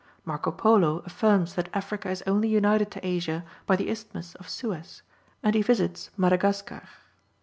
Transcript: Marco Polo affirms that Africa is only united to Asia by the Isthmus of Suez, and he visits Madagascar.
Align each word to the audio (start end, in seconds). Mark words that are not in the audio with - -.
Marco 0.25 0.51
Polo 0.51 1.03
affirms 1.05 1.53
that 1.53 1.69
Africa 1.75 2.09
is 2.09 2.23
only 2.25 2.47
united 2.49 2.89
to 2.89 3.05
Asia 3.05 3.45
by 3.67 3.75
the 3.75 3.87
Isthmus 3.87 4.33
of 4.33 4.49
Suez, 4.49 5.03
and 5.43 5.53
he 5.53 5.61
visits 5.61 6.09
Madagascar. 6.17 6.81